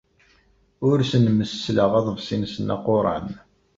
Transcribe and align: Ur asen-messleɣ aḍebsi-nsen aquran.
Ur 0.87 0.97
asen-messleɣ 1.03 1.91
aḍebsi-nsen 1.99 2.73
aquran. 2.75 3.27